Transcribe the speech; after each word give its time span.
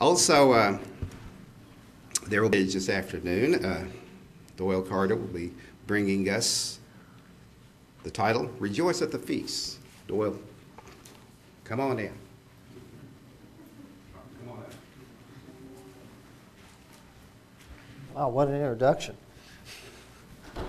Also, 0.00 0.52
uh, 0.52 0.78
there 2.28 2.40
will 2.40 2.48
be 2.48 2.64
this 2.64 2.88
afternoon. 2.88 3.62
Uh, 3.62 3.84
Doyle 4.56 4.80
Carter 4.80 5.14
will 5.14 5.26
be 5.26 5.52
bringing 5.86 6.26
us 6.30 6.78
the 8.02 8.10
title 8.10 8.50
Rejoice 8.58 9.02
at 9.02 9.12
the 9.12 9.18
Feast. 9.18 9.78
Doyle, 10.08 10.38
come 11.64 11.80
on 11.80 11.98
in. 11.98 12.14
Wow, 18.14 18.30
what 18.30 18.48
an 18.48 18.54
introduction. 18.54 19.14
If 20.56 20.62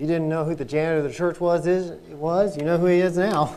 you 0.00 0.06
didn't 0.06 0.28
know 0.28 0.44
who 0.44 0.56
the 0.56 0.64
janitor 0.64 0.98
of 0.98 1.04
the 1.04 1.12
church 1.12 1.40
was, 1.40 1.68
is, 1.68 1.92
was, 2.10 2.56
you 2.56 2.64
know 2.64 2.78
who 2.78 2.86
he 2.86 2.98
is 2.98 3.16
now. 3.16 3.56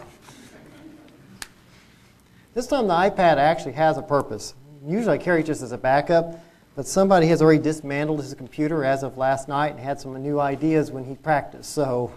This 2.57 2.65
time 2.65 2.87
the 2.87 2.93
iPad 2.95 3.37
actually 3.37 3.73
has 3.73 3.99
a 3.99 4.01
purpose. 4.01 4.55
Usually 4.83 5.13
I 5.13 5.19
carry 5.19 5.41
it 5.41 5.45
just 5.45 5.61
as 5.61 5.73
a 5.73 5.77
backup, 5.77 6.43
but 6.75 6.87
somebody 6.87 7.27
has 7.27 7.39
already 7.39 7.61
dismantled 7.61 8.19
his 8.19 8.33
computer 8.33 8.83
as 8.83 9.03
of 9.03 9.15
last 9.15 9.47
night 9.47 9.73
and 9.73 9.79
had 9.79 10.01
some 10.01 10.19
new 10.23 10.39
ideas 10.39 10.89
when 10.89 11.05
he 11.05 11.13
practiced. 11.13 11.71
So 11.71 12.11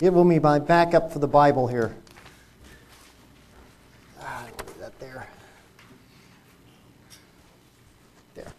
it 0.00 0.12
will 0.12 0.24
be 0.24 0.40
my 0.40 0.58
backup 0.58 1.12
for 1.12 1.20
the 1.20 1.28
Bible 1.28 1.68
here. 1.68 1.94
Ah, 4.20 4.48
that 4.80 4.98
there. 4.98 5.28
There. 8.34 8.52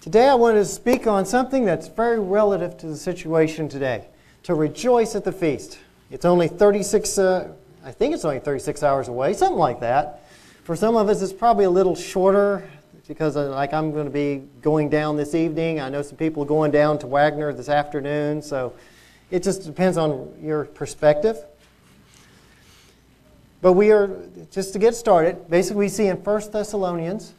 Today 0.00 0.28
I 0.28 0.36
wanted 0.36 0.60
to 0.60 0.66
speak 0.66 1.08
on 1.08 1.26
something 1.26 1.64
that's 1.64 1.88
very 1.88 2.20
relative 2.20 2.76
to 2.76 2.86
the 2.86 2.96
situation 2.96 3.68
today 3.68 4.06
to 4.44 4.54
rejoice 4.54 5.16
at 5.16 5.24
the 5.24 5.32
feast. 5.32 5.80
It's 6.10 6.24
only 6.24 6.48
36, 6.48 7.18
uh, 7.18 7.52
I 7.84 7.92
think 7.92 8.14
it's 8.14 8.24
only 8.24 8.38
36 8.38 8.82
hours 8.82 9.08
away, 9.08 9.34
something 9.34 9.58
like 9.58 9.80
that. 9.80 10.24
For 10.64 10.74
some 10.74 10.96
of 10.96 11.10
us, 11.10 11.20
it's 11.20 11.34
probably 11.34 11.66
a 11.66 11.70
little 11.70 11.94
shorter 11.94 12.66
because, 13.06 13.36
uh, 13.36 13.50
like, 13.50 13.74
I'm 13.74 13.92
going 13.92 14.06
to 14.06 14.10
be 14.10 14.42
going 14.62 14.88
down 14.88 15.18
this 15.18 15.34
evening. 15.34 15.80
I 15.80 15.90
know 15.90 16.00
some 16.00 16.16
people 16.16 16.46
going 16.46 16.70
down 16.70 16.98
to 17.00 17.06
Wagner 17.06 17.52
this 17.52 17.68
afternoon, 17.68 18.40
so 18.40 18.72
it 19.30 19.42
just 19.42 19.64
depends 19.64 19.98
on 19.98 20.34
your 20.40 20.64
perspective. 20.64 21.36
But 23.60 23.74
we 23.74 23.90
are, 23.90 24.10
just 24.50 24.72
to 24.72 24.78
get 24.78 24.94
started, 24.94 25.50
basically 25.50 25.80
we 25.80 25.88
see 25.90 26.06
in 26.06 26.16
1 26.16 26.52
Thessalonians 26.52 27.34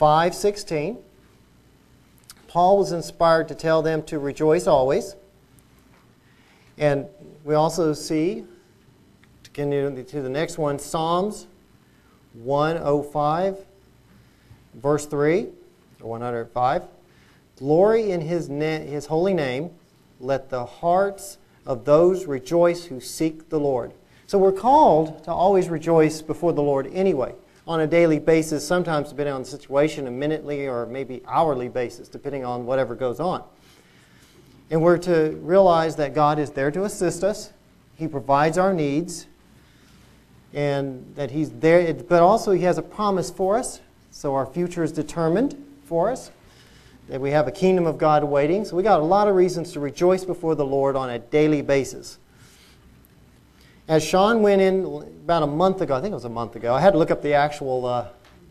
5.16, 0.00 0.96
Paul 2.48 2.78
was 2.78 2.92
inspired 2.92 3.48
to 3.48 3.54
tell 3.54 3.82
them 3.82 4.02
to 4.04 4.18
rejoice 4.18 4.66
always. 4.66 5.14
And 6.78 7.06
we 7.44 7.54
also 7.54 7.92
see, 7.92 8.44
to 9.42 9.50
continue 9.50 10.02
to 10.02 10.22
the 10.22 10.28
next 10.28 10.58
one, 10.58 10.78
Psalms 10.78 11.46
105, 12.34 13.58
verse 14.74 15.06
3, 15.06 15.48
or 16.00 16.10
105. 16.10 16.84
Glory 17.56 18.10
in 18.10 18.20
his, 18.20 18.48
his 18.48 19.06
holy 19.06 19.34
name. 19.34 19.70
Let 20.18 20.50
the 20.50 20.64
hearts 20.64 21.38
of 21.66 21.84
those 21.84 22.26
rejoice 22.26 22.84
who 22.84 23.00
seek 23.00 23.48
the 23.48 23.60
Lord. 23.60 23.92
So 24.26 24.38
we're 24.38 24.52
called 24.52 25.24
to 25.24 25.30
always 25.30 25.68
rejoice 25.68 26.22
before 26.22 26.52
the 26.52 26.62
Lord 26.62 26.88
anyway, 26.92 27.34
on 27.66 27.80
a 27.80 27.86
daily 27.86 28.18
basis, 28.18 28.66
sometimes 28.66 29.10
depending 29.10 29.34
on 29.34 29.42
the 29.42 29.48
situation, 29.48 30.06
a 30.06 30.10
minutely 30.10 30.66
or 30.66 30.86
maybe 30.86 31.22
hourly 31.26 31.68
basis, 31.68 32.08
depending 32.08 32.44
on 32.44 32.64
whatever 32.64 32.94
goes 32.94 33.20
on. 33.20 33.44
And 34.72 34.80
we're 34.80 34.96
to 34.98 35.38
realize 35.42 35.96
that 35.96 36.14
God 36.14 36.38
is 36.38 36.50
there 36.50 36.70
to 36.70 36.84
assist 36.84 37.22
us. 37.22 37.52
He 37.96 38.08
provides 38.08 38.56
our 38.56 38.72
needs. 38.72 39.26
And 40.54 41.14
that 41.14 41.30
He's 41.30 41.50
there, 41.50 41.92
but 41.92 42.22
also 42.22 42.52
He 42.52 42.62
has 42.62 42.78
a 42.78 42.82
promise 42.82 43.30
for 43.30 43.58
us. 43.58 43.80
So 44.10 44.34
our 44.34 44.46
future 44.46 44.82
is 44.82 44.90
determined 44.90 45.62
for 45.84 46.10
us. 46.10 46.30
That 47.08 47.20
we 47.20 47.32
have 47.32 47.48
a 47.48 47.52
kingdom 47.52 47.86
of 47.86 47.98
God 47.98 48.24
waiting. 48.24 48.64
So 48.64 48.74
we 48.74 48.82
got 48.82 49.00
a 49.00 49.04
lot 49.04 49.28
of 49.28 49.34
reasons 49.34 49.72
to 49.72 49.80
rejoice 49.80 50.24
before 50.24 50.54
the 50.54 50.64
Lord 50.64 50.96
on 50.96 51.10
a 51.10 51.18
daily 51.18 51.60
basis. 51.60 52.18
As 53.88 54.02
Sean 54.02 54.40
went 54.40 54.62
in 54.62 54.86
about 54.86 55.42
a 55.42 55.46
month 55.46 55.82
ago, 55.82 55.94
I 55.94 56.00
think 56.00 56.12
it 56.12 56.14
was 56.14 56.24
a 56.24 56.30
month 56.30 56.56
ago, 56.56 56.72
I 56.72 56.80
had 56.80 56.92
to 56.92 56.98
look 56.98 57.10
up 57.10 57.20
the 57.20 57.34
actual 57.34 57.84
uh, 57.84 58.08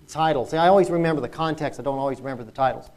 title. 0.07 0.45
See, 0.45 0.57
I 0.57 0.67
always 0.67 0.91
remember 0.91 1.19
the 1.19 1.29
context, 1.29 1.79
I 1.79 1.83
don't 1.83 1.97
always 1.97 2.19
remember 2.19 2.43
the 2.43 2.51
titles. 2.51 2.91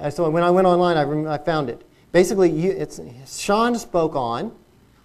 Uh, 0.00 0.08
so 0.08 0.30
when 0.30 0.42
I 0.42 0.50
went 0.50 0.66
online, 0.66 0.96
I, 0.96 1.02
rem- 1.02 1.28
I 1.28 1.36
found 1.36 1.68
it. 1.68 1.84
Basically, 2.14 2.48
you, 2.48 2.70
it's, 2.70 3.00
Sean 3.26 3.76
spoke 3.76 4.14
on, 4.14 4.52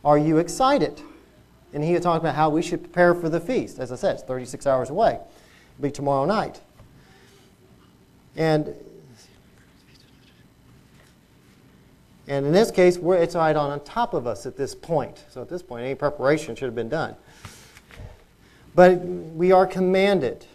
Are 0.05 0.19
you 0.19 0.37
excited? 0.37 1.01
And 1.73 1.83
he 1.83 1.97
talked 1.97 2.23
about 2.23 2.35
how 2.35 2.51
we 2.51 2.61
should 2.61 2.83
prepare 2.83 3.15
for 3.15 3.29
the 3.29 3.39
feast. 3.39 3.79
As 3.79 3.91
I 3.91 3.95
said, 3.95 4.13
it's 4.13 4.23
36 4.23 4.67
hours 4.67 4.91
away. 4.91 5.13
It'll 5.13 5.81
be 5.81 5.89
tomorrow 5.89 6.25
night. 6.25 6.61
And, 8.35 8.75
and 12.27 12.45
in 12.45 12.51
this 12.51 12.69
case, 12.69 12.99
it's 13.01 13.35
right 13.35 13.55
on 13.55 13.83
top 13.83 14.13
of 14.13 14.27
us 14.27 14.45
at 14.45 14.55
this 14.55 14.75
point. 14.75 15.25
So 15.31 15.41
at 15.41 15.49
this 15.49 15.63
point, 15.63 15.85
any 15.85 15.95
preparation 15.95 16.55
should 16.55 16.65
have 16.65 16.75
been 16.75 16.89
done. 16.89 17.15
But 18.75 18.99
we 18.99 19.51
are 19.51 19.65
commanded 19.65 20.45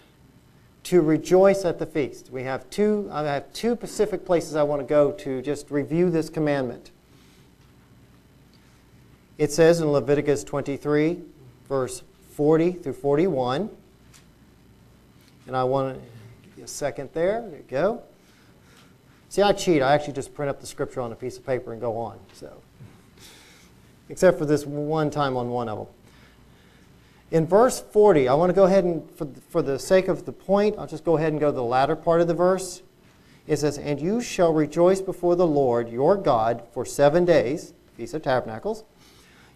to 0.84 1.00
rejoice 1.00 1.64
at 1.64 1.78
the 1.78 1.86
feast. 1.86 2.30
We 2.30 2.42
have 2.44 2.68
two, 2.70 3.08
I 3.12 3.22
have 3.24 3.52
two 3.52 3.74
specific 3.74 4.24
places 4.24 4.54
I 4.54 4.62
want 4.62 4.80
to 4.80 4.86
go 4.86 5.12
to 5.12 5.42
just 5.42 5.70
review 5.70 6.10
this 6.10 6.28
commandment. 6.28 6.90
It 9.36 9.50
says 9.50 9.80
in 9.80 9.90
Leviticus 9.90 10.44
23, 10.44 11.20
verse 11.68 12.02
40 12.32 12.72
through 12.72 12.92
41. 12.92 13.70
And 15.46 15.56
I 15.56 15.64
want 15.64 15.96
to 15.96 16.00
a 16.64 16.68
second 16.68 17.10
there. 17.12 17.42
There 17.42 17.58
you 17.58 17.64
go. 17.68 18.02
See, 19.28 19.42
I 19.42 19.52
cheat. 19.52 19.82
I 19.82 19.92
actually 19.92 20.14
just 20.14 20.34
print 20.34 20.48
up 20.48 20.60
the 20.60 20.66
scripture 20.66 21.00
on 21.00 21.12
a 21.12 21.14
piece 21.14 21.36
of 21.36 21.46
paper 21.46 21.72
and 21.72 21.80
go 21.80 21.96
on. 21.96 22.18
So, 22.32 22.52
except 24.08 24.38
for 24.38 24.46
this 24.46 24.64
one 24.64 25.10
time 25.10 25.36
on 25.36 25.50
one 25.50 25.68
of 25.68 25.78
them. 25.78 25.86
In 27.34 27.48
verse 27.48 27.80
40, 27.80 28.28
I 28.28 28.34
want 28.34 28.50
to 28.50 28.54
go 28.54 28.62
ahead 28.62 28.84
and, 28.84 29.10
for, 29.10 29.26
for 29.48 29.60
the 29.60 29.76
sake 29.76 30.06
of 30.06 30.24
the 30.24 30.30
point, 30.30 30.76
I'll 30.78 30.86
just 30.86 31.04
go 31.04 31.16
ahead 31.16 31.32
and 31.32 31.40
go 31.40 31.48
to 31.48 31.52
the 31.52 31.64
latter 31.64 31.96
part 31.96 32.20
of 32.20 32.28
the 32.28 32.34
verse. 32.34 32.80
It 33.48 33.56
says, 33.56 33.76
And 33.76 34.00
you 34.00 34.20
shall 34.20 34.52
rejoice 34.54 35.00
before 35.00 35.34
the 35.34 35.44
Lord 35.44 35.88
your 35.88 36.16
God 36.16 36.62
for 36.72 36.84
seven 36.84 37.24
days, 37.24 37.74
Feast 37.96 38.14
of 38.14 38.22
Tabernacles. 38.22 38.84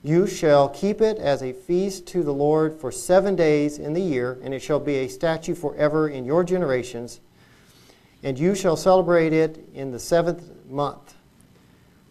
You 0.02 0.26
shall 0.26 0.68
keep 0.68 1.00
it 1.00 1.18
as 1.18 1.40
a 1.40 1.52
feast 1.52 2.04
to 2.08 2.24
the 2.24 2.34
Lord 2.34 2.74
for 2.80 2.90
seven 2.90 3.36
days 3.36 3.78
in 3.78 3.92
the 3.92 4.02
year, 4.02 4.40
and 4.42 4.52
it 4.52 4.58
shall 4.58 4.80
be 4.80 4.96
a 4.96 5.08
statute 5.08 5.54
forever 5.54 6.08
in 6.08 6.24
your 6.24 6.42
generations. 6.42 7.20
And 8.24 8.36
you 8.36 8.56
shall 8.56 8.76
celebrate 8.76 9.32
it 9.32 9.64
in 9.72 9.92
the 9.92 10.00
seventh 10.00 10.50
month. 10.68 11.14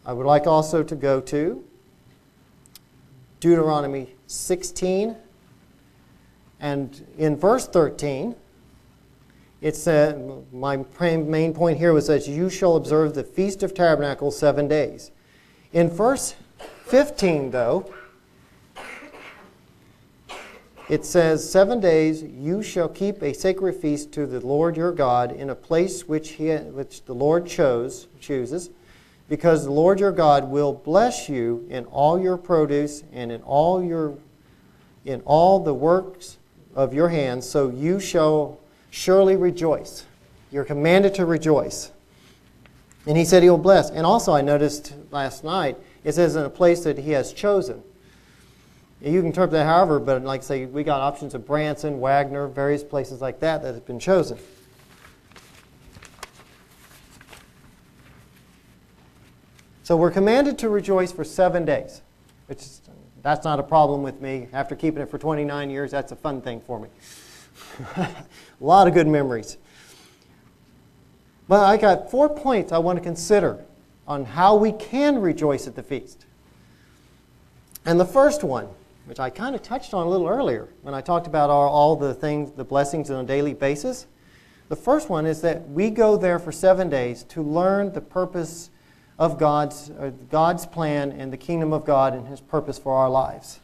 I 0.06 0.14
would 0.14 0.26
like 0.26 0.48
also 0.48 0.82
to 0.82 0.96
go 0.96 1.20
to 1.20 1.62
Deuteronomy 3.42 4.16
16 4.28 5.18
and 6.60 7.06
in 7.18 7.36
verse 7.38 7.68
13, 7.68 8.36
it 9.62 9.76
said, 9.76 10.46
my 10.52 10.84
main 11.02 11.54
point 11.54 11.78
here 11.78 11.94
was 11.94 12.08
that 12.08 12.28
you 12.28 12.50
shall 12.50 12.76
observe 12.76 13.14
the 13.14 13.24
Feast 13.24 13.64
of 13.64 13.74
Tabernacles 13.74 14.38
seven 14.38 14.68
days. 14.68 15.12
In 15.74 15.90
verse 15.90 16.36
15, 16.86 17.52
though, 17.52 17.92
it 20.90 21.04
says, 21.04 21.50
Seven 21.50 21.82
days 21.82 22.24
you 22.24 22.64
shall 22.64 22.88
keep 22.88 23.22
a 23.22 23.34
sacred 23.34 23.76
feast 23.76 24.14
to 24.14 24.26
the 24.26 24.40
Lord 24.40 24.78
your 24.78 24.94
God 24.94 25.34
in 25.34 25.50
a 25.50 25.56
place 25.56 26.08
which, 26.08 26.32
he, 26.32 26.56
which 26.56 27.04
the 27.04 27.14
Lord 27.14 27.46
chose, 27.46 28.08
chooses, 28.22 28.70
because 29.28 29.66
the 29.66 29.72
Lord 29.72 30.00
your 30.00 30.14
God 30.14 30.50
will 30.50 30.72
bless 30.72 31.28
you 31.28 31.66
in 31.70 31.84
all 31.86 32.18
your 32.18 32.38
produce 32.38 33.04
and 33.12 33.32
in 33.32 33.42
all 33.42 33.84
your 33.84 34.18
in 35.04 35.22
all 35.22 35.60
the 35.60 35.74
works 35.74 36.38
of 36.78 36.94
your 36.94 37.10
hands, 37.10 37.50
so 37.50 37.70
you 37.70 38.00
shall 38.00 38.60
surely 38.92 39.36
rejoice. 39.36 40.06
You're 40.52 40.64
commanded 40.64 41.16
to 41.16 41.26
rejoice. 41.26 41.92
And 43.08 43.18
he 43.18 43.26
said 43.26 43.42
he 43.42 43.50
will 43.50 43.58
bless. 43.58 43.90
And 43.90 44.06
also, 44.06 44.32
I 44.32 44.42
noticed 44.42 44.94
last 45.10 45.44
night, 45.44 45.76
it 46.04 46.14
says 46.14 46.36
in 46.36 46.44
a 46.44 46.50
place 46.50 46.84
that 46.84 47.00
he 47.00 47.12
has 47.12 47.34
chosen. 47.34 47.82
You 49.02 49.20
can 49.20 49.28
interpret 49.28 49.52
that 49.52 49.66
however, 49.66 50.00
but 50.00 50.24
like 50.24 50.44
say, 50.44 50.66
we 50.66 50.84
got 50.84 51.02
options 51.02 51.34
of 51.34 51.48
Branson, 51.48 52.00
Wagner, 52.00 52.48
various 52.48 52.84
places 52.84 53.22
like 53.22 53.40
that 53.40 53.64
that 53.64 53.74
have 53.74 53.86
been 53.86 54.00
chosen. 54.00 54.38
So 59.84 59.98
we're 59.98 60.12
commanded 60.12 60.60
to 60.60 60.70
rejoice 60.70 61.12
for 61.12 61.24
seven 61.24 61.66
days, 61.66 62.02
which 62.48 62.60
is 62.60 62.82
that's 63.24 63.44
not 63.44 63.60
a 63.60 63.64
problem 63.64 64.04
with 64.04 64.22
me. 64.22 64.48
After 64.54 64.76
keeping 64.76 65.02
it 65.02 65.10
for 65.10 65.18
29 65.18 65.70
years, 65.70 65.92
that's 65.92 66.12
a 66.12 66.16
fun 66.16 66.42
thing 66.42 66.62
for 66.62 66.80
me. 66.80 66.90
a 67.98 68.26
lot 68.60 68.88
of 68.88 68.94
good 68.94 69.08
memories. 69.08 69.58
But 71.48 71.66
I 71.66 71.78
got 71.78 72.12
four 72.12 72.30
points 72.30 72.72
I 72.72 72.78
want 72.78 72.98
to 72.98 73.04
consider 73.04 73.64
on 74.08 74.26
how 74.26 74.56
we 74.56 74.72
can 74.72 75.20
rejoice 75.20 75.68
at 75.68 75.76
the 75.76 75.84
feast. 75.84 76.26
And 77.86 78.00
the 78.00 78.06
first 78.06 78.44
one 78.44 78.68
which 79.08 79.22
I 79.22 79.30
kind 79.30 79.56
of 79.56 79.64
touched 79.64 79.94
on 79.94 80.06
a 80.06 80.10
little 80.10 80.28
earlier 80.28 80.68
when 80.82 80.94
I 80.94 81.00
talked 81.00 81.28
about 81.28 81.50
our, 81.50 81.66
all 81.66 81.96
the 81.96 82.14
things, 82.14 82.52
the 82.52 82.66
blessings 82.66 83.10
on 83.10 83.24
a 83.24 83.28
daily 83.28 83.54
basis. 83.54 84.06
The 84.68 84.76
first 84.76 85.10
one 85.10 85.26
is 85.26 85.40
that 85.42 85.68
we 85.70 85.90
go 85.90 86.18
there 86.18 86.40
for 86.40 86.52
seven 86.52 86.90
days 86.90 87.24
to 87.24 87.42
learn 87.42 87.94
the 87.94 88.02
purpose 88.02 88.70
of 89.20 89.40
God's, 89.40 89.92
God's 90.30 90.66
plan 90.66 91.12
and 91.12 91.34
the 91.34 91.38
kingdom 91.38 91.74
of 91.74 91.86
God 91.86 92.14
and 92.14 92.28
His 92.28 92.40
purpose 92.40 92.78
for 92.78 92.94
our 92.94 93.10
lives. 93.10 93.60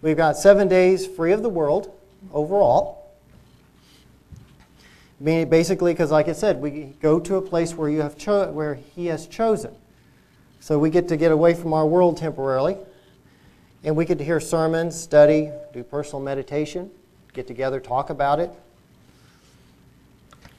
We've 0.00 0.16
got 0.16 0.36
seven 0.36 0.68
days 0.68 1.06
free 1.06 1.32
of 1.32 1.42
the 1.42 1.48
world 1.48 1.92
overall. 2.32 3.12
Basically, 5.22 5.92
because 5.92 6.10
like 6.10 6.28
I 6.28 6.32
said, 6.32 6.60
we 6.60 6.94
go 7.00 7.18
to 7.20 7.36
a 7.36 7.42
place 7.42 7.74
where, 7.74 7.90
you 7.90 8.00
have 8.02 8.16
cho- 8.16 8.50
where 8.52 8.74
He 8.74 9.06
has 9.06 9.26
chosen. 9.26 9.74
So 10.60 10.78
we 10.78 10.90
get 10.90 11.08
to 11.08 11.16
get 11.16 11.32
away 11.32 11.54
from 11.54 11.72
our 11.72 11.86
world 11.86 12.16
temporarily. 12.16 12.76
And 13.84 13.96
we 13.96 14.04
get 14.04 14.18
to 14.18 14.24
hear 14.24 14.40
sermons, 14.40 14.98
study, 14.98 15.50
do 15.72 15.82
personal 15.84 16.20
meditation, 16.20 16.90
get 17.32 17.46
together, 17.46 17.80
talk 17.80 18.10
about 18.10 18.40
it. 18.40 18.50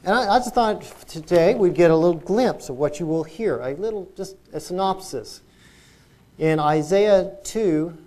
And 0.03 0.15
I, 0.15 0.35
I, 0.35 0.39
just 0.39 0.53
thought 0.53 0.81
today 1.07 1.55
we'd 1.55 1.73
get 1.73 1.91
a 1.91 1.95
little 1.95 2.19
glimpse 2.19 2.69
of 2.69 2.77
what 2.77 2.99
you 2.99 3.05
will 3.05 3.25
hear, 3.25 3.59
a 3.59 3.73
little, 3.73 4.09
just 4.15 4.37
a 4.53 4.59
synopsis. 4.59 5.41
In 6.37 6.57
Isaiah 6.57 7.33
2, 7.43 7.97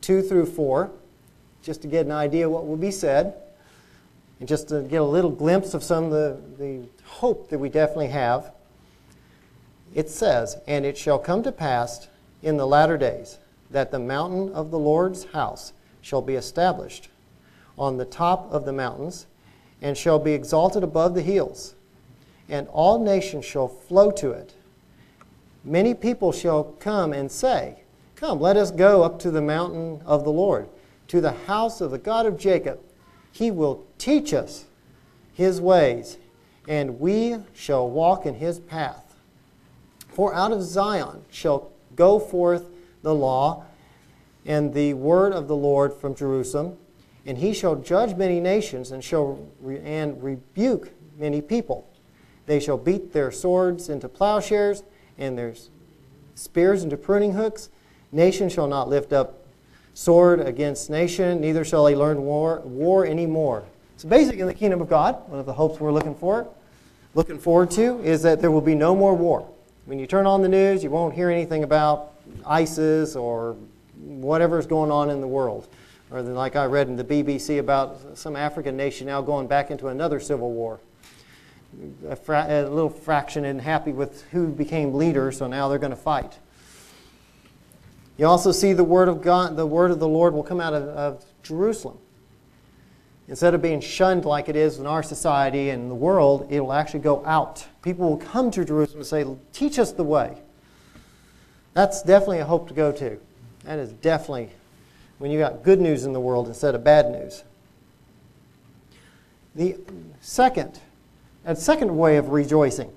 2 0.00 0.22
through 0.22 0.46
4, 0.46 0.90
just 1.62 1.82
to 1.82 1.88
get 1.88 2.04
an 2.04 2.12
idea 2.12 2.50
what 2.50 2.66
will 2.66 2.76
be 2.76 2.90
said, 2.90 3.34
and 4.40 4.48
just 4.48 4.68
to 4.68 4.82
get 4.82 5.00
a 5.00 5.04
little 5.04 5.30
glimpse 5.30 5.72
of 5.72 5.84
some 5.84 6.04
of 6.04 6.10
the, 6.10 6.36
the 6.58 6.82
hope 7.04 7.48
that 7.50 7.58
we 7.58 7.68
definitely 7.68 8.08
have. 8.08 8.52
It 9.94 10.10
says, 10.10 10.58
And 10.66 10.84
it 10.84 10.98
shall 10.98 11.18
come 11.18 11.44
to 11.44 11.52
pass 11.52 12.08
in 12.42 12.56
the 12.56 12.66
latter 12.66 12.98
days 12.98 13.38
that 13.70 13.92
the 13.92 13.98
mountain 14.00 14.52
of 14.52 14.72
the 14.72 14.78
Lord's 14.78 15.24
house 15.26 15.72
shall 16.02 16.22
be 16.22 16.34
established 16.34 17.08
on 17.78 17.98
the 17.98 18.04
top 18.04 18.50
of 18.52 18.64
the 18.64 18.72
mountains 18.72 19.26
and 19.82 19.96
shall 19.96 20.18
be 20.18 20.32
exalted 20.32 20.82
above 20.82 21.14
the 21.14 21.22
hills, 21.22 21.74
and 22.48 22.68
all 22.68 22.98
nations 22.98 23.44
shall 23.44 23.68
flow 23.68 24.10
to 24.12 24.30
it. 24.30 24.54
Many 25.64 25.94
people 25.94 26.32
shall 26.32 26.64
come 26.64 27.12
and 27.12 27.30
say, 27.30 27.80
Come, 28.14 28.40
let 28.40 28.56
us 28.56 28.70
go 28.70 29.02
up 29.02 29.18
to 29.20 29.30
the 29.30 29.42
mountain 29.42 30.00
of 30.06 30.24
the 30.24 30.32
Lord, 30.32 30.68
to 31.08 31.20
the 31.20 31.32
house 31.32 31.80
of 31.80 31.90
the 31.90 31.98
God 31.98 32.24
of 32.24 32.38
Jacob. 32.38 32.80
He 33.30 33.50
will 33.50 33.84
teach 33.98 34.32
us 34.32 34.64
his 35.34 35.60
ways, 35.60 36.16
and 36.66 36.98
we 36.98 37.36
shall 37.52 37.90
walk 37.90 38.24
in 38.24 38.36
his 38.36 38.58
path. 38.58 39.16
For 40.08 40.32
out 40.32 40.52
of 40.52 40.62
Zion 40.62 41.24
shall 41.30 41.70
go 41.94 42.18
forth 42.18 42.70
the 43.02 43.14
law 43.14 43.64
and 44.46 44.72
the 44.72 44.94
word 44.94 45.32
of 45.34 45.48
the 45.48 45.56
Lord 45.56 45.92
from 45.92 46.14
Jerusalem 46.14 46.78
and 47.26 47.38
he 47.38 47.52
shall 47.52 47.76
judge 47.76 48.16
many 48.16 48.40
nations 48.40 48.92
and 48.92 49.02
shall 49.02 49.38
re- 49.60 49.80
and 49.84 50.22
rebuke 50.22 50.90
many 51.18 51.40
people. 51.40 51.88
They 52.46 52.60
shall 52.60 52.78
beat 52.78 53.12
their 53.12 53.32
swords 53.32 53.88
into 53.88 54.08
plowshares 54.08 54.84
and 55.18 55.36
their 55.36 55.54
spears 56.36 56.84
into 56.84 56.96
pruning 56.96 57.32
hooks. 57.32 57.68
Nation 58.12 58.48
shall 58.48 58.68
not 58.68 58.88
lift 58.88 59.12
up 59.12 59.42
sword 59.94 60.40
against 60.40 60.90
nation, 60.90 61.40
neither 61.40 61.64
shall 61.64 61.84
they 61.84 61.96
learn 61.96 62.22
war, 62.22 62.60
war 62.60 63.06
anymore. 63.06 63.64
So 63.96 64.08
basically, 64.08 64.40
in 64.40 64.46
the 64.46 64.54
kingdom 64.54 64.80
of 64.80 64.88
God, 64.88 65.28
one 65.28 65.40
of 65.40 65.46
the 65.46 65.54
hopes 65.54 65.80
we're 65.80 65.90
looking 65.90 66.14
for, 66.14 66.46
looking 67.14 67.38
forward 67.38 67.70
to, 67.72 67.98
is 68.04 68.22
that 68.22 68.40
there 68.40 68.50
will 68.50 68.60
be 68.60 68.74
no 68.74 68.94
more 68.94 69.14
war. 69.14 69.48
When 69.86 69.98
you 69.98 70.06
turn 70.06 70.26
on 70.26 70.42
the 70.42 70.48
news, 70.48 70.84
you 70.84 70.90
won't 70.90 71.14
hear 71.14 71.30
anything 71.30 71.64
about 71.64 72.12
ISIS 72.44 73.16
or 73.16 73.56
whatever's 73.96 74.66
going 74.66 74.90
on 74.90 75.08
in 75.08 75.22
the 75.22 75.26
world. 75.26 75.66
Or 76.10 76.22
like 76.22 76.54
I 76.54 76.66
read 76.66 76.88
in 76.88 76.96
the 76.96 77.04
BBC 77.04 77.58
about 77.58 78.16
some 78.16 78.36
African 78.36 78.76
nation 78.76 79.08
now 79.08 79.20
going 79.20 79.48
back 79.48 79.70
into 79.70 79.88
another 79.88 80.20
civil 80.20 80.52
war. 80.52 80.80
A, 82.08 82.16
fra- 82.16 82.46
a 82.48 82.62
little 82.68 82.88
fraction 82.88 83.44
isn't 83.44 83.58
happy 83.58 83.92
with 83.92 84.22
who 84.30 84.48
became 84.48 84.94
leader, 84.94 85.32
so 85.32 85.46
now 85.46 85.68
they're 85.68 85.78
going 85.78 85.90
to 85.90 85.96
fight. 85.96 86.38
You 88.16 88.26
also 88.26 88.52
see 88.52 88.72
the 88.72 88.84
word 88.84 89.08
of 89.08 89.20
God, 89.20 89.56
the 89.56 89.66
word 89.66 89.90
of 89.90 89.98
the 89.98 90.08
Lord 90.08 90.32
will 90.32 90.42
come 90.42 90.60
out 90.60 90.72
of, 90.72 90.84
of 90.84 91.24
Jerusalem. 91.42 91.98
Instead 93.28 93.54
of 93.54 93.60
being 93.60 93.80
shunned 93.80 94.24
like 94.24 94.48
it 94.48 94.54
is 94.54 94.78
in 94.78 94.86
our 94.86 95.02
society 95.02 95.70
and 95.70 95.90
the 95.90 95.94
world, 95.94 96.46
it 96.48 96.60
will 96.60 96.72
actually 96.72 97.00
go 97.00 97.26
out. 97.26 97.66
People 97.82 98.08
will 98.08 98.16
come 98.16 98.52
to 98.52 98.64
Jerusalem 98.64 99.00
and 99.00 99.06
say, 99.06 99.26
Teach 99.52 99.80
us 99.80 99.90
the 99.92 100.04
way. 100.04 100.38
That's 101.74 102.02
definitely 102.02 102.38
a 102.38 102.44
hope 102.44 102.68
to 102.68 102.74
go 102.74 102.92
to. 102.92 103.18
That 103.64 103.80
is 103.80 103.92
definitely 103.92 104.50
when 105.18 105.30
you 105.30 105.38
got 105.38 105.62
good 105.62 105.80
news 105.80 106.04
in 106.04 106.12
the 106.12 106.20
world 106.20 106.46
instead 106.48 106.74
of 106.74 106.84
bad 106.84 107.10
news. 107.10 107.44
The 109.54 109.76
second, 110.20 110.78
a 111.44 111.56
second 111.56 111.96
way 111.96 112.16
of 112.16 112.28
rejoicing 112.28 112.92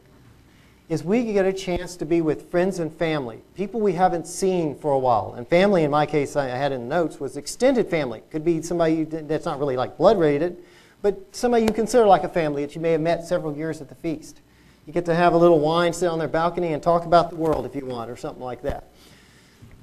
is 0.90 1.04
we 1.04 1.24
get 1.32 1.46
a 1.46 1.54
chance 1.54 1.96
to 1.96 2.06
be 2.06 2.20
with 2.20 2.50
friends 2.50 2.80
and 2.80 2.92
family, 2.92 3.42
people 3.56 3.80
we 3.80 3.94
haven't 3.94 4.26
seen 4.26 4.76
for 4.76 4.92
a 4.92 4.98
while. 4.98 5.36
And 5.38 5.48
family, 5.48 5.84
in 5.84 5.92
my 5.92 6.06
case, 6.06 6.36
I 6.36 6.48
had 6.48 6.72
in 6.72 6.90
the 6.90 6.96
notes, 6.96 7.20
was 7.20 7.38
extended 7.38 7.90
family. 7.90 8.24
Could 8.32 8.44
be 8.44 8.62
somebody 8.64 9.04
that's 9.04 9.46
not 9.46 9.60
really 9.60 9.78
like 9.78 9.98
blood 9.98 10.20
related, 10.20 10.58
but 11.04 11.34
somebody 11.34 11.64
you 11.64 11.72
consider 11.72 12.08
like 12.08 12.24
a 12.24 12.30
family 12.30 12.66
that 12.66 12.76
you 12.76 12.82
may 12.82 12.92
have 12.92 13.02
met 13.02 13.24
several 13.24 13.56
years 13.56 13.82
at 13.82 13.88
the 13.88 13.96
feast. 13.96 14.42
You 14.88 14.92
get 14.94 15.06
to 15.06 15.14
have 15.14 15.34
a 15.34 15.38
little 15.38 15.60
wine, 15.60 15.94
sit 15.94 16.08
on 16.08 16.18
their 16.18 16.28
balcony, 16.28 16.74
and 16.74 16.82
talk 16.82 17.06
about 17.06 17.30
the 17.30 17.36
world 17.36 17.68
if 17.68 17.76
you 17.76 17.86
want, 17.86 18.10
or 18.10 18.18
something 18.18 18.44
like 18.44 18.64
that. 18.64 18.86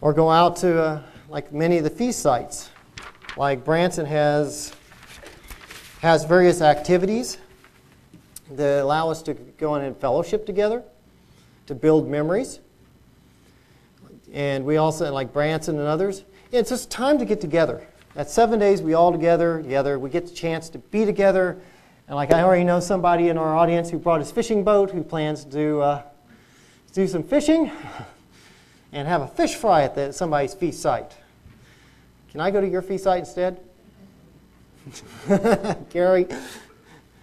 Or 0.01 0.13
go 0.13 0.29
out 0.29 0.57
to 0.57 0.83
a 0.83 1.05
like 1.29 1.53
many 1.53 1.79
of 1.79 1.85
the 1.85 1.91
feast 1.91 2.21
sites. 2.21 2.71
Like 3.37 3.65
Branson 3.65 4.07
has, 4.07 4.73
has 6.01 6.25
various 6.25 6.61
activities 6.61 7.39
that 8.53 8.83
allow 8.83 9.11
us 9.11 9.23
to 9.23 9.35
go 9.35 9.75
in 9.75 9.85
and 9.85 9.97
fellowship 9.97 10.47
together, 10.47 10.83
to 11.67 11.75
build 11.75 12.09
memories. 12.09 12.61
And 14.33 14.65
we 14.65 14.77
also, 14.77 15.13
like 15.13 15.33
Branson 15.33 15.79
and 15.79 15.89
others, 15.89 16.25
it's 16.53 16.71
just 16.71 16.91
time 16.91 17.19
to 17.19 17.25
get 17.25 17.41
together. 17.41 17.87
At 18.15 18.31
seven 18.31 18.59
days, 18.59 18.81
we 18.81 18.95
all 18.95 19.13
together, 19.13 19.61
together, 19.63 19.99
we 19.99 20.11
get 20.11 20.27
the 20.27 20.35
chance 20.35 20.69
to 20.71 20.79
be 20.79 21.05
together. 21.05 21.59
And 22.07 22.15
like 22.15 22.33
I 22.33 22.43
already 22.43 22.65
know 22.65 22.81
somebody 22.81 23.29
in 23.29 23.37
our 23.37 23.57
audience 23.57 23.91
who 23.91 23.99
brought 23.99 24.21
his 24.21 24.31
fishing 24.31 24.63
boat 24.63 24.91
who 24.91 25.03
plans 25.03 25.45
to 25.47 25.81
uh, 25.81 26.03
do 26.93 27.09
some 27.09 27.25
fishing. 27.25 27.71
and 28.93 29.07
have 29.07 29.23
a 29.23 29.27
fish 29.27 29.55
fry 29.55 29.83
at 29.83 29.95
the, 29.95 30.13
somebody's 30.13 30.55
feast 30.55 30.81
site. 30.81 31.13
Can 32.31 32.41
I 32.41 32.51
go 32.51 32.61
to 32.61 32.69
your 32.69 32.83
feast 32.83 33.05
site 33.05 33.21
instead? 33.21 33.61
Gary? 35.91 36.27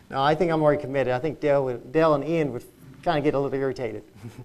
No, 0.10 0.22
I 0.22 0.36
think 0.36 0.52
I'm 0.52 0.62
already 0.62 0.82
committed. 0.82 1.14
I 1.14 1.20
think 1.20 1.40
Dale, 1.40 1.66
would, 1.66 1.92
Dale 1.92 2.14
and 2.14 2.24
Ian 2.24 2.54
would 2.54 2.64
kind 3.04 3.18
of 3.18 3.24
get 3.24 3.34
a 3.34 3.40
little 3.40 3.58
irritated. 3.58 4.04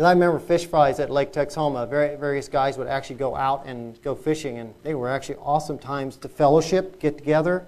Because 0.00 0.08
I 0.08 0.12
remember 0.12 0.38
fish 0.38 0.64
fries 0.64 0.98
at 0.98 1.10
Lake 1.10 1.30
Texoma. 1.30 1.86
various 1.86 2.48
guys 2.48 2.78
would 2.78 2.86
actually 2.86 3.16
go 3.16 3.36
out 3.36 3.66
and 3.66 4.00
go 4.00 4.14
fishing, 4.14 4.56
and 4.56 4.72
they 4.82 4.94
were 4.94 5.10
actually 5.10 5.34
awesome 5.42 5.78
times 5.78 6.16
to 6.16 6.28
fellowship, 6.30 6.98
get 6.98 7.18
together. 7.18 7.66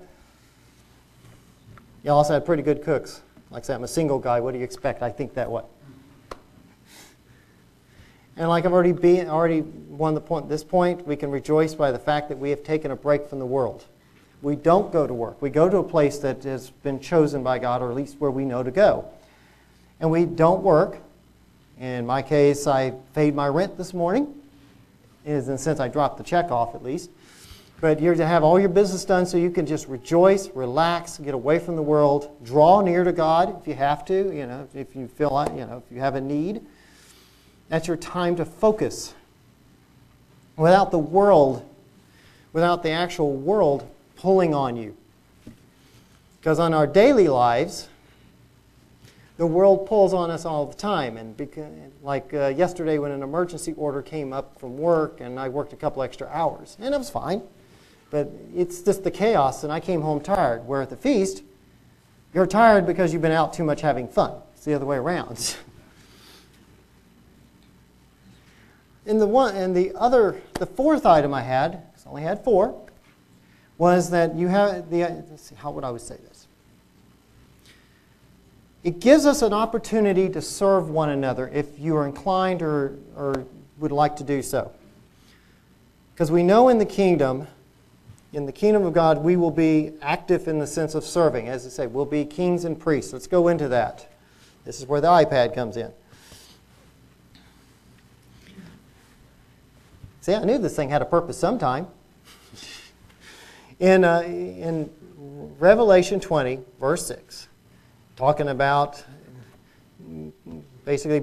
You 2.03 2.13
also 2.13 2.33
had 2.33 2.47
pretty 2.47 2.63
good 2.63 2.83
cooks. 2.83 3.21
Like 3.51 3.65
I 3.65 3.67
said, 3.67 3.75
I'm 3.75 3.85
a 3.85 3.89
single 3.89 4.19
guy. 4.19 4.41
What 4.41 4.53
do 4.53 4.59
you 4.59 4.65
expect? 4.65 5.03
I 5.03 5.11
think 5.11 5.35
that 5.35 5.51
way. 5.51 5.61
And 8.37 8.49
like 8.49 8.65
I've 8.65 8.73
already 8.73 8.93
been, 8.93 9.29
already 9.29 9.61
won 9.61 10.15
the 10.15 10.21
point, 10.21 10.49
this 10.49 10.65
point, 10.65 11.07
we 11.07 11.17
can 11.17 11.31
rejoice 11.31 11.75
by 11.75 11.93
the 11.93 11.99
fact 11.99 12.29
that 12.31 12.39
we 12.39 12.51
have 12.51 12.63
taken 12.63 12.91
a 12.91 12.97
break 12.97 13.27
from 13.29 13.39
the 13.39 13.47
world. 13.47 13.85
We 14.41 14.57
don't 14.57 14.93
go 14.93 15.07
to 15.07 15.15
work. 15.15 15.41
We 15.41 15.51
go 15.51 15.69
to 15.69 15.79
a 15.79 15.85
place 15.85 16.19
that 16.19 16.43
has 16.45 16.71
been 16.71 16.99
chosen 16.99 17.43
by 17.43 17.59
God, 17.59 17.83
or 17.83 17.91
at 17.91 17.97
least 17.97 18.17
where 18.19 18.31
we 18.31 18.45
know 18.45 18.63
to 18.63 18.71
go. 18.71 19.05
And 20.01 20.11
we 20.11 20.25
don't 20.25 20.63
work. 20.63 20.99
In 21.79 22.07
my 22.07 22.23
case, 22.23 22.67
I 22.67 22.91
paid 23.15 23.35
my 23.35 23.49
rent 23.49 23.77
this 23.77 23.95
morning, 23.95 24.35
in 25.25 25.45
the 25.45 25.59
sense 25.59 25.79
I 25.79 25.89
dropped 25.89 26.19
the 26.19 26.25
check 26.25 26.51
off 26.51 26.75
at 26.75 26.83
least. 26.83 27.11
But 27.81 28.01
you're 28.01 28.15
to 28.15 28.27
have 28.27 28.45
all 28.45 28.59
your 28.59 28.69
business 28.69 29.05
done 29.05 29.27
so 29.27 29.37
you 29.37 29.51
can 29.51 29.67
just 29.67 29.89
rejoice, 29.89 30.49
relax, 30.51 31.19
get 31.19 31.35
away 31.35 31.59
from 31.59 31.77
the 31.77 31.83
world, 31.83 32.37
draw 32.45 32.81
near 32.81 33.05
to 33.05 33.13
God 33.13 33.61
if 33.61 33.67
you 33.67 33.75
have 33.75 34.05
to, 34.07 34.33
you 34.35 34.47
know, 34.47 34.69
if 34.75 34.95
you 34.95 35.09
feel 35.09 35.31
like, 35.31 35.51
you 35.51 35.67
know, 35.67 35.83
if 35.85 35.95
you 35.95 36.01
have 36.01 36.15
a 36.15 36.21
need. 36.21 36.65
That's 37.73 37.89
your 37.89 37.97
time 37.97 38.37
to 38.37 38.45
focus. 38.45 39.15
Without 40.59 40.91
the 40.91 40.99
world, 40.99 41.67
without 42.53 42.83
the 42.83 42.91
actual 42.91 43.33
world 43.33 43.89
pulling 44.15 44.55
on 44.55 44.77
you. 44.77 44.95
Because 46.39 46.59
on 46.59 46.75
our 46.75 46.87
daily 46.87 47.29
lives, 47.29 47.89
the 49.39 49.47
world 49.47 49.87
pulls 49.87 50.13
on 50.13 50.31
us 50.31 50.45
all 50.45 50.67
the 50.67 50.75
time. 50.75 51.17
And 51.17 51.35
like 52.03 52.35
uh, 52.35 52.49
yesterday, 52.49 52.99
when 52.99 53.11
an 53.11 53.23
emergency 53.23 53.73
order 53.79 54.03
came 54.03 54.35
up 54.35 54.61
from 54.61 54.77
work, 54.77 55.23
and 55.23 55.41
I 55.41 55.49
worked 55.49 55.73
a 55.73 55.77
couple 55.77 56.03
extra 56.03 56.29
hours, 56.29 56.77
and 56.79 56.95
it 56.95 56.99
was 56.99 57.09
fine. 57.09 57.41
But 58.11 58.31
it's 58.55 58.83
just 58.83 59.03
the 59.03 59.11
chaos, 59.11 59.65
and 59.65 59.73
I 59.73 59.81
came 59.81 60.03
home 60.03 60.21
tired. 60.21 60.67
Where 60.67 60.83
at 60.83 60.91
the 60.91 60.97
feast, 60.99 61.43
you're 62.35 62.47
tired 62.47 62.87
because 62.87 63.15
you've 63.15 63.23
been 63.23 63.33
out 63.33 63.55
too 63.55 63.65
much 63.65 63.81
having 63.81 64.09
fun. 64.09 64.35
It's 64.53 64.67
the 64.67 64.75
other 64.75 64.85
way 64.85 64.99
around. 64.99 65.57
And 69.07 69.21
the 69.21 69.27
one 69.27 69.57
and 69.57 69.75
the 69.75 69.93
other, 69.97 70.41
the 70.55 70.67
fourth 70.67 71.07
item 71.07 71.35
I 71.35 71.43
had, 71.43 71.75
I 71.75 72.09
only 72.09 72.23
had 72.23 72.45
four, 72.45 72.81
was 73.79 74.11
that 74.11 74.35
you 74.37 74.49
have 74.49 74.91
the. 74.91 75.25
See, 75.37 75.55
how 75.55 75.71
would 75.73 75.85
I 75.85 75.91
would 75.91 76.01
say 76.01 76.17
this? 76.29 76.47
It 78.85 79.01
gives 79.01 79.27
us 79.27 79.43
an 79.43 79.53
opportunity 79.53 80.29
to 80.29 80.43
serve 80.43 80.91
one 80.91 81.11
another 81.11 81.49
if 81.49 81.79
you 81.79 81.97
are 81.97 82.07
inclined 82.07 82.63
or, 82.63 82.97
or 83.17 83.47
would 83.79 83.93
like 83.93 84.17
to 84.17 84.25
do 84.25 84.43
so. 84.43 84.73
Because 86.15 86.31
we 86.31 86.43
know 86.43 86.69
in 86.69 86.79
the 86.79 86.87
kingdom, 86.87 87.47
in 88.33 88.45
the 88.45 88.53
kingdom 88.53 88.85
of 88.85 88.93
God, 88.93 89.19
we 89.19 89.37
will 89.37 89.51
be 89.53 89.93
active 90.03 90.49
in 90.49 90.59
the 90.59 90.67
sense 90.67 90.95
of 90.95 91.05
serving. 91.05 91.49
As 91.49 91.65
I 91.65 91.69
say, 91.69 91.87
we'll 91.87 92.05
be 92.05 92.25
kings 92.25 92.65
and 92.65 92.79
priests. 92.79 93.13
Let's 93.13 93.29
go 93.29 93.49
into 93.49 93.69
that. 93.69 94.09
This 94.65 94.81
is 94.81 94.87
where 94.87 95.01
the 95.01 95.09
iPad 95.09 95.55
comes 95.55 95.77
in. 95.77 95.93
See, 100.23 100.37
I 100.37 100.45
knew 100.45 100.57
this 100.57 100.77
thing 100.77 100.89
had 100.89 101.03
a 101.03 101.05
purpose 101.05 101.37
sometime. 101.37 101.89
in, 103.81 104.05
uh, 104.05 104.21
in 104.21 104.89
Revelation 105.59 106.21
20, 106.21 106.61
verse 106.79 107.05
6, 107.09 107.49
talking 108.15 108.47
about 108.47 109.03
basically, 110.85 111.19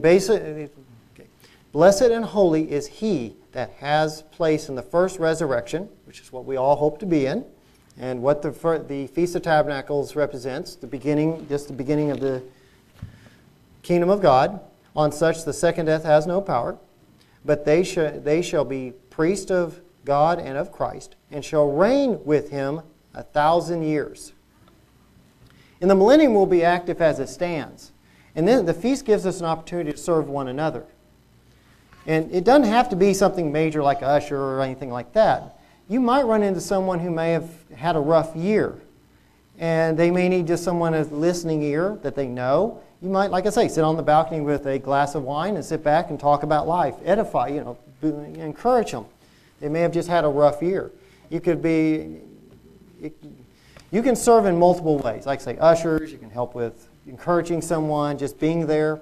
blessed 1.72 2.02
and 2.02 2.26
holy 2.26 2.70
is 2.70 2.88
he 2.88 3.38
that 3.54 3.70
has 3.80 4.24
place 4.34 4.68
in 4.68 4.76
the 4.76 4.84
first 4.84 5.18
resurrection, 5.18 5.88
which 6.04 6.20
is 6.20 6.34
what 6.34 6.44
we 6.44 6.58
all 6.58 6.76
hope 6.76 7.00
to 7.00 7.06
be 7.06 7.26
in, 7.26 7.46
and 7.98 8.22
what 8.22 8.42
the, 8.42 8.84
the 8.86 9.08
Feast 9.08 9.34
of 9.34 9.44
Tabernacles 9.44 10.18
represents, 10.18 10.76
the 10.76 10.88
beginning, 10.88 11.48
just 11.48 11.68
the 11.68 11.74
beginning 11.74 12.12
of 12.12 12.20
the 12.20 12.44
kingdom 13.82 14.10
of 14.10 14.22
God. 14.22 14.60
On 14.94 15.10
such 15.10 15.46
the 15.46 15.54
second 15.54 15.86
death 15.86 16.04
has 16.04 16.28
no 16.28 16.42
power 16.42 16.78
but 17.46 17.66
they, 17.66 17.84
sh- 17.84 18.20
they 18.24 18.42
shall 18.42 18.66
be 18.66 18.94
priests 19.10 19.52
of 19.52 19.82
God 20.06 20.40
and 20.40 20.58
of 20.58 20.72
Christ, 20.72 21.16
and 21.32 21.44
shall 21.44 21.70
reign 21.72 22.20
with 22.24 22.50
him 22.50 22.82
a 23.14 23.24
thousand 23.24 23.84
years. 23.84 24.34
And 25.82 25.90
the 25.90 25.96
millennium 25.96 26.34
will 26.34 26.46
be 26.46 26.64
active 26.64 27.02
as 27.02 27.20
it 27.20 27.30
stands. 27.30 27.92
And 28.36 28.48
then 28.48 28.66
the 28.66 28.74
feast 28.74 29.06
gives 29.06 29.26
us 29.26 29.40
an 29.40 29.46
opportunity 29.46 29.92
to 29.92 29.98
serve 29.98 30.30
one 30.30 30.48
another. 30.48 30.86
And 32.06 32.34
it 32.34 32.44
doesn't 32.44 32.68
have 32.68 32.90
to 32.90 32.96
be 32.96 33.14
something 33.14 33.52
major 33.52 33.84
like 33.84 34.02
usher 34.02 34.38
or 34.38 34.62
anything 34.62 34.90
like 34.90 35.14
that. 35.14 35.60
You 35.88 36.00
might 36.00 36.24
run 36.24 36.44
into 36.44 36.62
someone 36.62 37.00
who 37.00 37.12
may 37.12 37.32
have 37.32 37.50
had 37.76 37.96
a 37.96 38.00
rough 38.00 38.36
year, 38.36 38.80
and 39.58 39.98
they 39.98 40.12
may 40.12 40.30
need 40.30 40.48
just 40.48 40.64
someone 40.64 40.94
as 40.94 41.12
listening 41.12 41.62
ear 41.64 41.98
that 42.04 42.16
they 42.16 42.28
know 42.28 42.82
you 43.02 43.10
might, 43.10 43.32
like 43.32 43.46
I 43.46 43.50
say, 43.50 43.68
sit 43.70 43.84
on 43.84 43.96
the 43.96 44.04
balcony 44.04 44.42
with 44.42 44.66
a 44.66 44.78
glass 44.78 45.16
of 45.16 45.24
wine 45.24 45.56
and 45.56 45.64
sit 45.64 45.84
back 45.84 46.10
and 46.10 46.20
talk 46.20 46.44
about 46.44 46.68
life, 46.68 46.96
edify, 47.06 47.48
you 47.48 47.62
know, 47.62 47.78
encourage 48.02 48.92
them. 48.92 49.06
They 49.62 49.70
may 49.70 49.82
have 49.82 49.94
just 49.94 50.10
had 50.10 50.26
a 50.26 50.28
rough 50.28 50.62
year. 50.62 50.92
You 51.30 51.40
could 51.40 51.62
be, 51.62 52.18
you 53.92 54.02
can 54.02 54.16
serve 54.16 54.46
in 54.46 54.58
multiple 54.60 54.98
ways. 54.98 55.26
Like 55.26 55.40
I 55.40 55.44
say, 55.44 55.58
ushers, 55.58 56.12
you 56.12 56.18
can 56.18 56.30
help 56.30 56.56
with 56.56 56.90
encouraging 57.08 57.62
someone, 57.62 58.18
just 58.18 58.40
being 58.40 58.68
there. 58.68 59.00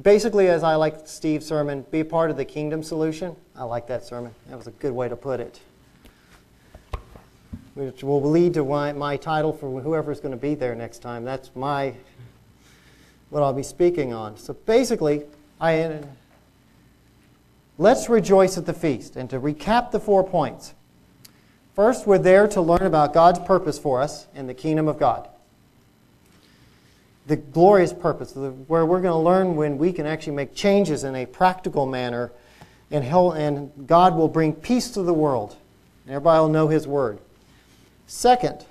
Basically, 0.00 0.48
as 0.48 0.62
I 0.62 0.76
like 0.76 1.08
Steve's 1.08 1.46
sermon, 1.46 1.84
be 1.90 2.04
part 2.04 2.30
of 2.30 2.36
the 2.36 2.44
kingdom 2.44 2.82
solution. 2.82 3.34
I 3.56 3.64
like 3.64 3.86
that 3.88 4.04
sermon. 4.04 4.32
That 4.48 4.58
was 4.58 4.66
a 4.66 4.72
good 4.72 4.92
way 4.92 5.08
to 5.08 5.16
put 5.16 5.40
it 5.40 5.60
which 7.76 8.02
will 8.02 8.22
lead 8.22 8.54
to 8.54 8.64
my, 8.64 9.16
title 9.18 9.52
for 9.52 9.80
whoever's 9.80 10.18
going 10.18 10.32
to 10.32 10.40
be 10.40 10.54
there 10.54 10.74
next 10.74 11.00
time. 11.00 11.24
That's 11.24 11.50
my 11.54 11.92
what 13.28 13.42
I'll 13.42 13.52
be 13.52 13.62
speaking 13.62 14.14
on. 14.14 14.38
So 14.38 14.54
basically, 14.54 15.24
I 15.60 16.00
let's 17.76 18.08
rejoice 18.08 18.56
at 18.56 18.64
the 18.64 18.72
feast. 18.72 19.16
And 19.16 19.28
to 19.28 19.38
recap 19.38 19.90
the 19.90 20.00
four 20.00 20.24
points. 20.24 20.72
First, 21.74 22.06
we're 22.06 22.16
there 22.16 22.48
to 22.48 22.62
learn 22.62 22.86
about 22.86 23.12
God's 23.12 23.40
purpose 23.40 23.78
for 23.78 24.00
us 24.00 24.26
in 24.34 24.46
the 24.46 24.54
kingdom 24.54 24.88
of 24.88 24.98
God. 24.98 25.28
The 27.26 27.36
glorious 27.36 27.92
purpose, 27.92 28.34
where 28.34 28.86
we're 28.86 29.02
going 29.02 29.12
to 29.12 29.16
learn 29.16 29.54
when 29.54 29.76
we 29.76 29.92
can 29.92 30.06
actually 30.06 30.36
make 30.36 30.54
changes 30.54 31.04
in 31.04 31.14
a 31.14 31.26
practical 31.26 31.84
manner, 31.84 32.32
and, 32.90 33.04
and 33.04 33.86
God 33.86 34.16
will 34.16 34.28
bring 34.28 34.54
peace 34.54 34.88
to 34.92 35.02
the 35.02 35.12
world. 35.12 35.56
And 36.06 36.14
everybody 36.14 36.40
will 36.40 36.48
know 36.48 36.68
His 36.68 36.86
word. 36.86 37.18
Second, 38.06 38.64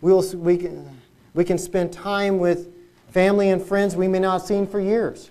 we'll, 0.00 0.22
we, 0.36 0.56
can, 0.56 1.00
we 1.34 1.44
can 1.44 1.58
spend 1.58 1.92
time 1.92 2.38
with 2.38 2.68
family 3.10 3.50
and 3.50 3.62
friends 3.62 3.96
we 3.96 4.08
may 4.08 4.18
not 4.18 4.40
have 4.40 4.42
seen 4.42 4.66
for 4.66 4.80
years. 4.80 5.30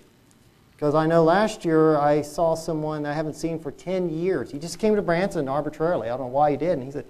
Because 0.72 0.94
I 0.94 1.06
know 1.06 1.24
last 1.24 1.64
year 1.64 1.96
I 1.96 2.22
saw 2.22 2.54
someone 2.54 3.04
I 3.04 3.12
haven't 3.12 3.34
seen 3.34 3.58
for 3.58 3.72
10 3.72 4.10
years. 4.10 4.52
He 4.52 4.60
just 4.60 4.78
came 4.78 4.94
to 4.94 5.02
Branson 5.02 5.48
arbitrarily. 5.48 6.08
I 6.08 6.16
don't 6.16 6.28
know 6.28 6.32
why 6.32 6.52
he 6.52 6.56
did. 6.56 6.70
And 6.70 6.84
he 6.84 6.92
said, 6.92 7.04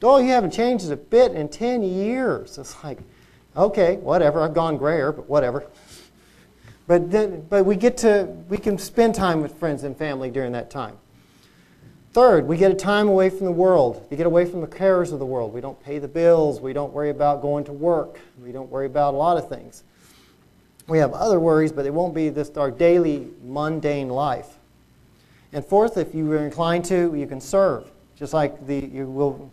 Doyle, 0.00 0.22
you 0.22 0.30
haven't 0.30 0.52
changed 0.52 0.90
a 0.90 0.96
bit 0.96 1.32
in 1.32 1.48
10 1.50 1.82
years. 1.82 2.56
It's 2.56 2.82
like, 2.82 3.00
okay, 3.54 3.96
whatever. 3.96 4.40
I've 4.40 4.54
gone 4.54 4.78
grayer, 4.78 5.12
but 5.12 5.28
whatever. 5.28 5.66
But, 6.86 7.10
then, 7.10 7.46
but 7.48 7.64
we 7.64 7.76
get 7.76 7.98
to, 7.98 8.24
we 8.48 8.56
can 8.56 8.78
spend 8.78 9.14
time 9.14 9.42
with 9.42 9.58
friends 9.58 9.84
and 9.84 9.94
family 9.94 10.30
during 10.30 10.52
that 10.52 10.70
time. 10.70 10.96
Third, 12.12 12.46
we 12.46 12.58
get 12.58 12.70
a 12.70 12.74
time 12.74 13.08
away 13.08 13.30
from 13.30 13.46
the 13.46 13.52
world. 13.52 14.06
We 14.10 14.18
get 14.18 14.26
away 14.26 14.44
from 14.44 14.60
the 14.60 14.66
cares 14.66 15.12
of 15.12 15.18
the 15.18 15.24
world. 15.24 15.54
We 15.54 15.62
don't 15.62 15.82
pay 15.82 15.98
the 15.98 16.08
bills. 16.08 16.60
We 16.60 16.74
don't 16.74 16.92
worry 16.92 17.08
about 17.08 17.40
going 17.40 17.64
to 17.64 17.72
work. 17.72 18.20
We 18.42 18.52
don't 18.52 18.70
worry 18.70 18.84
about 18.84 19.14
a 19.14 19.16
lot 19.16 19.38
of 19.38 19.48
things. 19.48 19.82
We 20.88 20.98
have 20.98 21.14
other 21.14 21.40
worries, 21.40 21.72
but 21.72 21.86
it 21.86 21.94
won't 21.94 22.14
be 22.14 22.28
this 22.28 22.50
our 22.50 22.70
daily 22.70 23.28
mundane 23.42 24.10
life. 24.10 24.58
And 25.54 25.64
fourth, 25.64 25.96
if 25.96 26.14
you 26.14 26.30
are 26.32 26.44
inclined 26.44 26.84
to, 26.86 27.14
you 27.14 27.26
can 27.26 27.40
serve. 27.40 27.90
Just 28.16 28.34
like 28.34 28.66
the 28.66 28.86
you 28.86 29.06
will 29.06 29.50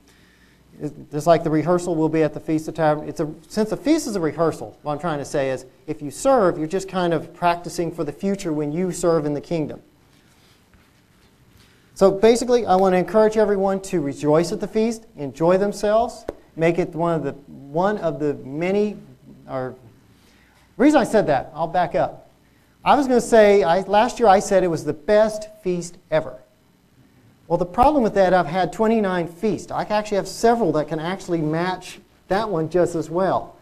just 1.11 1.27
like 1.27 1.43
the 1.43 1.49
rehearsal 1.49 1.95
will 1.95 2.09
be 2.09 2.23
at 2.23 2.33
the 2.33 2.39
Feast 2.39 2.67
of 2.67 2.73
Tabernacles. 2.73 3.35
Since 3.47 3.69
the 3.69 3.77
feast 3.77 4.07
is 4.07 4.15
a 4.15 4.19
rehearsal, 4.19 4.77
what 4.81 4.93
I'm 4.93 4.99
trying 4.99 5.19
to 5.19 5.25
say 5.25 5.49
is 5.49 5.65
if 5.87 6.01
you 6.01 6.09
serve, 6.09 6.57
you're 6.57 6.67
just 6.67 6.87
kind 6.87 7.13
of 7.13 7.33
practicing 7.33 7.91
for 7.91 8.03
the 8.03 8.13
future 8.13 8.53
when 8.53 8.71
you 8.71 8.91
serve 8.91 9.25
in 9.25 9.33
the 9.33 9.41
kingdom. 9.41 9.81
So 11.99 12.09
basically, 12.09 12.65
I 12.65 12.77
want 12.77 12.93
to 12.93 12.97
encourage 12.97 13.35
everyone 13.35 13.81
to 13.81 13.99
rejoice 13.99 14.53
at 14.53 14.61
the 14.61 14.67
feast, 14.69 15.05
enjoy 15.17 15.57
themselves, 15.57 16.25
make 16.55 16.79
it 16.79 16.95
one 16.95 17.13
of 17.13 17.23
the 17.25 17.33
one 17.49 17.97
of 17.97 18.21
the 18.21 18.35
many. 18.35 18.95
Or 19.49 19.75
reason 20.77 21.01
I 21.01 21.03
said 21.03 21.27
that, 21.27 21.51
I'll 21.53 21.67
back 21.67 21.95
up. 21.95 22.29
I 22.85 22.95
was 22.95 23.05
going 23.05 23.19
to 23.19 23.27
say 23.27 23.63
I, 23.63 23.81
last 23.81 24.17
year 24.17 24.29
I 24.29 24.39
said 24.39 24.63
it 24.63 24.69
was 24.69 24.85
the 24.85 24.93
best 24.93 25.49
feast 25.61 25.97
ever. 26.09 26.39
Well, 27.49 27.57
the 27.57 27.65
problem 27.65 28.01
with 28.01 28.13
that, 28.13 28.33
I've 28.33 28.47
had 28.47 28.71
29 28.71 29.27
feasts. 29.27 29.69
I 29.69 29.83
actually 29.83 30.15
have 30.15 30.27
several 30.29 30.71
that 30.71 30.87
can 30.87 31.01
actually 31.01 31.41
match 31.41 31.99
that 32.29 32.47
one 32.47 32.69
just 32.69 32.95
as 32.95 33.09
well. 33.09 33.57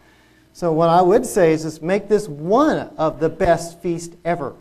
So 0.52 0.70
what 0.70 0.90
I 0.90 1.02
would 1.02 1.26
say 1.26 1.54
is, 1.54 1.64
just 1.64 1.82
make 1.82 2.06
this 2.08 2.28
one 2.28 2.90
of 2.98 3.18
the 3.18 3.30
best 3.30 3.82
feast 3.82 4.14
ever 4.24 4.54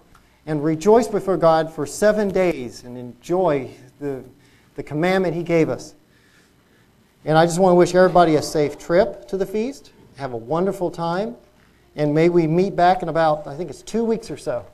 and 0.47 0.63
rejoice 0.63 1.07
before 1.07 1.37
God 1.37 1.71
for 1.71 1.85
seven 1.85 2.29
days 2.29 2.83
and 2.83 2.97
enjoy 2.97 3.69
the, 3.99 4.23
the 4.75 4.81
commandment 4.81 5.35
He 5.35 5.43
gave 5.43 5.69
us. 5.69 5.93
And 7.25 7.37
I 7.37 7.45
just 7.45 7.59
want 7.59 7.73
to 7.73 7.75
wish 7.75 7.93
everybody 7.93 8.35
a 8.35 8.41
safe 8.41 8.79
trip 8.79 9.27
to 9.27 9.37
the 9.37 9.45
feast. 9.45 9.91
Have 10.15 10.31
a 10.31 10.37
wonderful 10.37 10.89
time. 10.89 11.35
And 11.95 12.15
may 12.15 12.29
we 12.29 12.47
meet 12.47 12.75
back 12.75 13.03
in 13.03 13.09
about, 13.09 13.45
I 13.45 13.55
think 13.55 13.69
it's 13.69 13.81
two 13.81 14.05
weeks 14.05 14.31
or 14.31 14.37
so. 14.37 14.65